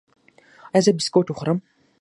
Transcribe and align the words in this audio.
ایا 0.73 0.83
زه 0.85 0.91
بسکټ 0.97 1.25
وخورم؟ 1.29 1.59